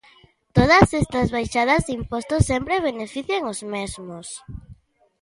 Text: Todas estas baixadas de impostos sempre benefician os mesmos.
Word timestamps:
Todas 0.57 0.87
estas 1.01 1.27
baixadas 1.35 1.81
de 1.87 1.91
impostos 1.99 2.47
sempre 2.51 2.85
benefician 2.89 3.43
os 3.53 3.59
mesmos. 3.73 4.27